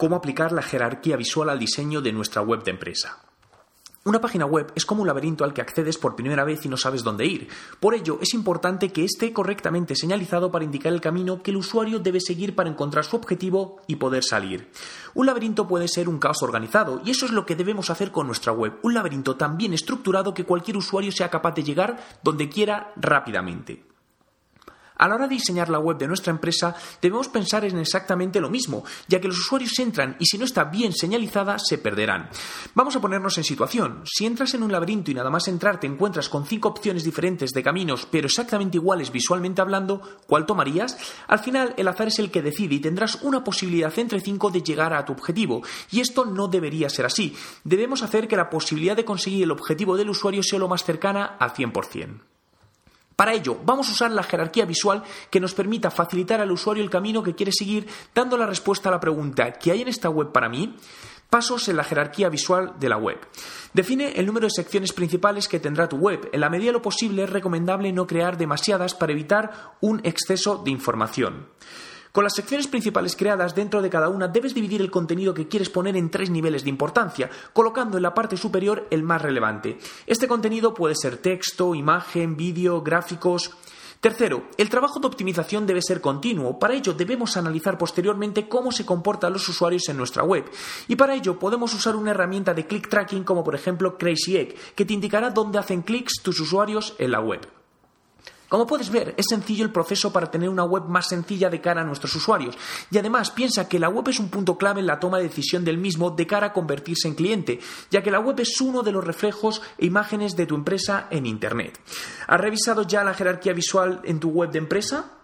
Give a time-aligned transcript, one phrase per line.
[0.00, 3.18] cómo aplicar la jerarquía visual al diseño de nuestra web de empresa.
[4.02, 6.78] Una página web es como un laberinto al que accedes por primera vez y no
[6.78, 7.48] sabes dónde ir.
[7.80, 11.98] Por ello, es importante que esté correctamente señalizado para indicar el camino que el usuario
[11.98, 14.70] debe seguir para encontrar su objetivo y poder salir.
[15.12, 18.26] Un laberinto puede ser un caos organizado y eso es lo que debemos hacer con
[18.26, 18.78] nuestra web.
[18.82, 23.89] Un laberinto tan bien estructurado que cualquier usuario sea capaz de llegar donde quiera rápidamente.
[25.00, 28.50] A la hora de diseñar la web de nuestra empresa, debemos pensar en exactamente lo
[28.50, 32.28] mismo, ya que los usuarios entran y si no está bien señalizada, se perderán.
[32.74, 34.02] Vamos a ponernos en situación.
[34.04, 37.52] Si entras en un laberinto y nada más entrar te encuentras con cinco opciones diferentes
[37.52, 40.98] de caminos, pero exactamente iguales visualmente hablando, ¿cuál tomarías?
[41.28, 44.62] Al final, el azar es el que decide y tendrás una posibilidad entre cinco de
[44.62, 45.62] llegar a tu objetivo.
[45.90, 47.34] Y esto no debería ser así.
[47.64, 51.24] Debemos hacer que la posibilidad de conseguir el objetivo del usuario sea lo más cercana
[51.24, 52.29] al 100%.
[53.20, 56.88] Para ello, vamos a usar la jerarquía visual que nos permita facilitar al usuario el
[56.88, 60.32] camino que quiere seguir, dando la respuesta a la pregunta ¿qué hay en esta web
[60.32, 60.74] para mí?
[61.28, 63.18] Pasos en la jerarquía visual de la web.
[63.74, 66.30] Define el número de secciones principales que tendrá tu web.
[66.32, 70.56] En la medida de lo posible es recomendable no crear demasiadas para evitar un exceso
[70.56, 71.46] de información.
[72.12, 75.70] Con las secciones principales creadas dentro de cada una debes dividir el contenido que quieres
[75.70, 79.78] poner en tres niveles de importancia, colocando en la parte superior el más relevante.
[80.08, 83.52] Este contenido puede ser texto, imagen, vídeo, gráficos.
[84.00, 86.58] Tercero, el trabajo de optimización debe ser continuo.
[86.58, 90.50] Para ello debemos analizar posteriormente cómo se comportan los usuarios en nuestra web.
[90.88, 94.56] Y para ello podemos usar una herramienta de click tracking como por ejemplo Crazy Egg,
[94.74, 97.59] que te indicará dónde hacen clics tus usuarios en la web.
[98.50, 101.82] Como puedes ver, es sencillo el proceso para tener una web más sencilla de cara
[101.82, 102.58] a nuestros usuarios.
[102.90, 105.64] Y además piensa que la web es un punto clave en la toma de decisión
[105.64, 107.60] del mismo de cara a convertirse en cliente,
[107.92, 111.26] ya que la web es uno de los reflejos e imágenes de tu empresa en
[111.26, 111.78] Internet.
[112.26, 115.19] ¿Has revisado ya la jerarquía visual en tu web de empresa?